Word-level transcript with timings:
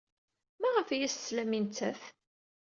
Maɣef 0.61 0.87
ay 0.89 1.03
as-teslam 1.05 1.51
i 1.57 1.59
nettat? 1.61 2.01